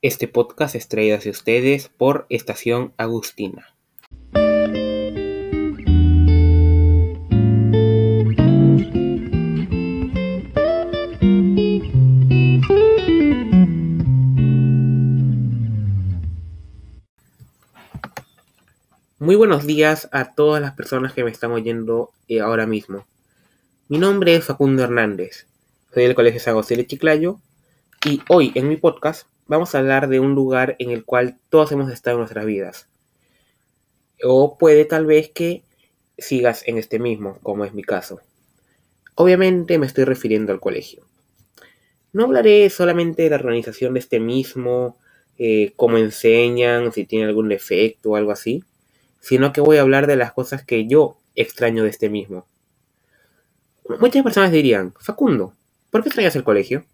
[0.00, 3.74] Este podcast es traído hacia ustedes por Estación Agustina.
[19.18, 23.04] Muy buenos días a todas las personas que me están oyendo eh, ahora mismo.
[23.88, 25.48] Mi nombre es Facundo Hernández,
[25.92, 27.40] soy del Colegio San José de Chiclayo
[28.06, 31.72] y hoy en mi podcast vamos a hablar de un lugar en el cual todos
[31.72, 32.88] hemos estado en nuestras vidas.
[34.22, 35.64] O puede tal vez que
[36.16, 38.20] sigas en este mismo, como es mi caso.
[39.16, 41.04] Obviamente me estoy refiriendo al colegio.
[42.12, 44.96] No hablaré solamente de la organización de este mismo,
[45.38, 48.62] eh, cómo enseñan, si tiene algún defecto o algo así
[49.20, 52.46] sino que voy a hablar de las cosas que yo extraño de este mismo.
[54.00, 55.54] Muchas personas dirían, Facundo,
[55.90, 56.84] ¿por qué extrañas el colegio?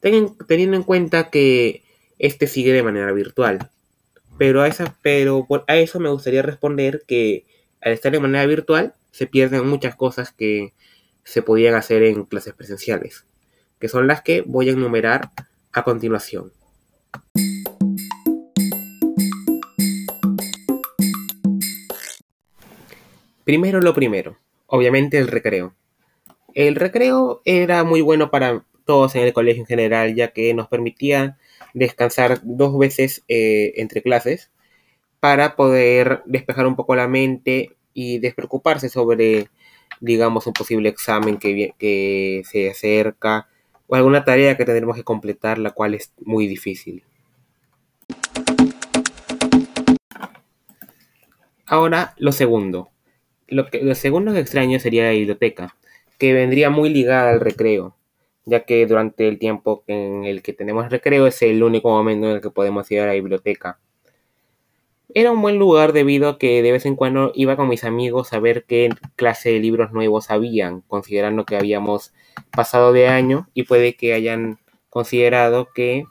[0.00, 1.82] Teniendo en cuenta que
[2.18, 3.70] este sigue de manera virtual.
[4.38, 7.46] Pero a, eso me gustaría responder que
[7.80, 10.74] al estar de manera virtual se pierden muchas cosas que
[11.24, 13.24] se podían hacer en clases presenciales,
[13.78, 15.30] que son las que voy a enumerar
[15.72, 16.52] a continuación.
[23.44, 25.74] Primero lo primero, obviamente el recreo.
[26.52, 30.68] El recreo era muy bueno para todos en el colegio en general, ya que nos
[30.68, 31.36] permitía
[31.74, 34.50] descansar dos veces eh, entre clases
[35.20, 39.48] para poder despejar un poco la mente y despreocuparse sobre,
[40.00, 43.48] digamos, un posible examen que, que se acerca
[43.88, 47.02] o alguna tarea que tendremos que completar, la cual es muy difícil.
[51.66, 52.90] Ahora, lo segundo,
[53.48, 55.76] lo, que, lo segundo que extraño sería la biblioteca,
[56.18, 57.95] que vendría muy ligada al recreo,
[58.46, 62.36] ya que durante el tiempo en el que tenemos recreo es el único momento en
[62.36, 63.78] el que podemos ir a la biblioteca.
[65.14, 68.32] Era un buen lugar debido a que de vez en cuando iba con mis amigos
[68.32, 72.12] a ver qué clase de libros nuevos habían, considerando que habíamos
[72.50, 74.58] pasado de año y puede que hayan
[74.90, 76.04] considerado que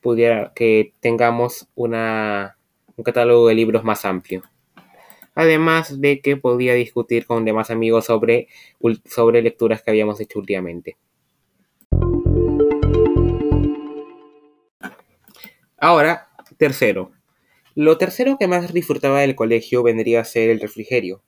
[0.00, 2.56] pudiera que tengamos una,
[2.96, 4.42] un catálogo de libros más amplio
[5.36, 8.48] además de que podía discutir con demás amigos sobre,
[9.04, 10.96] sobre lecturas que habíamos hecho últimamente.
[15.78, 17.12] Ahora, tercero.
[17.74, 21.22] Lo tercero que más disfrutaba del colegio vendría a ser el refrigerio.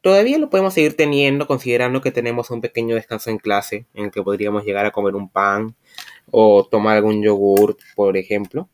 [0.00, 4.10] Todavía lo podemos seguir teniendo considerando que tenemos un pequeño descanso en clase en el
[4.10, 5.76] que podríamos llegar a comer un pan
[6.30, 8.68] o tomar algún yogur, por ejemplo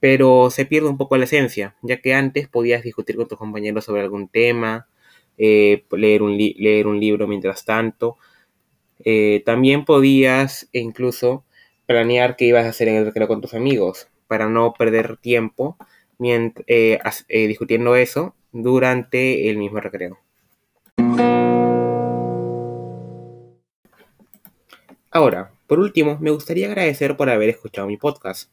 [0.00, 3.84] pero se pierde un poco la esencia, ya que antes podías discutir con tus compañeros
[3.84, 4.88] sobre algún tema,
[5.36, 8.16] eh, leer, un leer un libro mientras tanto.
[9.04, 11.44] Eh, también podías incluso
[11.86, 15.76] planear qué ibas a hacer en el recreo con tus amigos, para no perder tiempo
[16.20, 16.98] eh,
[17.28, 20.18] discutiendo eso durante el mismo recreo.
[25.10, 28.50] Ahora, por último, me gustaría agradecer por haber escuchado mi podcast.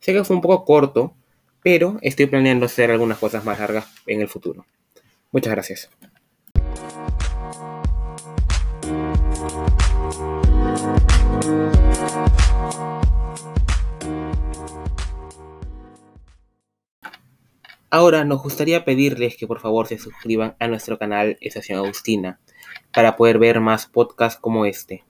[0.00, 1.14] Sé que fue un poco corto,
[1.62, 4.66] pero estoy planeando hacer algunas cosas más largas en el futuro.
[5.30, 5.90] Muchas gracias.
[17.94, 22.40] Ahora nos gustaría pedirles que por favor se suscriban a nuestro canal Estación Agustina
[22.92, 25.04] para poder ver más podcasts como este.